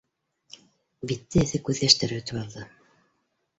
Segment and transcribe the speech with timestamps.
[1.11, 2.67] Битте эҫе күҙ йәштәре өтөп алды.